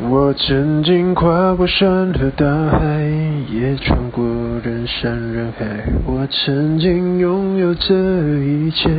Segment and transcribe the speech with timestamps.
[0.00, 2.46] 我曾经跨过山和大
[2.78, 2.78] 海，
[3.50, 4.22] 也穿过
[4.62, 5.64] 人山人海。
[6.04, 7.94] 我曾经拥有这
[8.40, 8.90] 一切，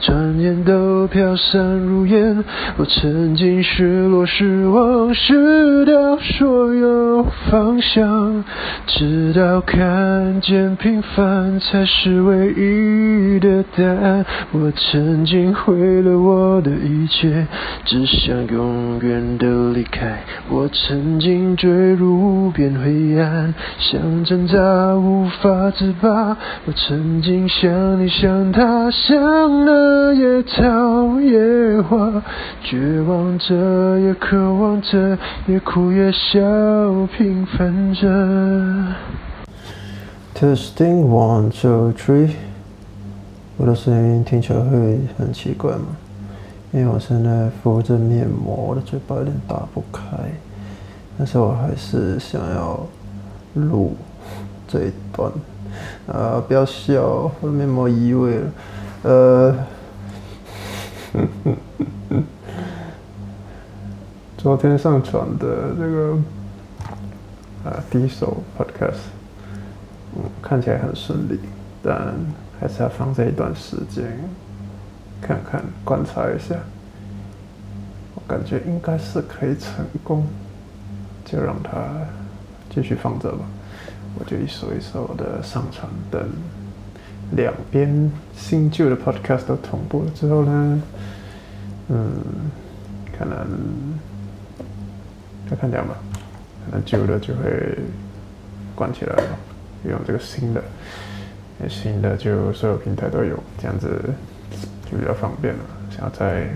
[0.00, 2.44] 转眼都飘散如烟。
[2.76, 8.44] 我曾经失落、失望、失掉所有方向，
[8.86, 14.26] 直到看见平凡才是唯一的答案。
[14.52, 17.46] 我曾经毁了我的一切，
[17.86, 20.22] 只想永远的离开。
[20.50, 23.54] 我曾经坠入无边黑暗，
[23.88, 26.36] 想挣扎无法自拔。
[26.64, 32.20] 我曾经像你像他，像那野草野花，
[32.64, 36.40] 绝望着也渴望着，也哭也笑，
[37.16, 38.08] 平凡着。
[40.34, 42.30] Testing one two three，
[43.56, 45.96] 我的声音听起来会很奇怪吗？
[46.72, 50.00] 因为我现在敷着面膜，我的嘴巴有点打不开。
[51.16, 52.78] 但是我还是想要
[53.56, 53.96] 录
[54.68, 55.32] 这一段，
[56.06, 58.52] 啊，不要笑，我的面膜移位了，
[59.02, 59.56] 呃，
[64.36, 66.18] 昨天上传的这个
[67.64, 69.08] 啊第一首 podcast，
[70.14, 71.40] 嗯，看起来很顺利，
[71.82, 72.14] 但
[72.60, 74.04] 还是要放在一段时间，
[75.20, 76.54] 看看观察一下，
[78.14, 80.26] 我感觉应该是可以成功。
[81.28, 81.72] 就让它
[82.76, 83.38] 继续放着吧，
[84.18, 86.22] 我就一首一首的上传，等
[87.32, 90.82] 两边新旧的 podcast 都同步了之后呢，
[91.88, 92.12] 嗯，
[93.18, 93.48] 可能
[95.48, 95.96] 再看这样吧，
[96.66, 97.78] 可能旧的就会
[98.74, 99.38] 关起来了，
[99.88, 100.62] 用这个新的，
[101.66, 103.88] 新的就所有平台都有，这样子
[104.90, 106.46] 就比较方便了，想要在。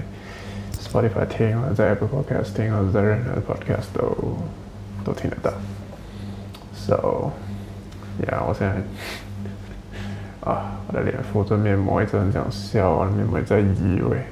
[0.81, 4.37] Spotify 听，或者在 Apple Podcast 听，或者在任何的 Podcast 都
[5.05, 5.53] 都听得到。
[6.91, 8.75] So，yeah，我现在
[10.51, 14.25] 啊，我的脸敷着面膜，一直很想笑，我的面膜在移位。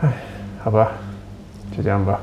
[0.00, 0.10] 哎，
[0.64, 0.92] 好吧，
[1.76, 2.18] 就这样吧。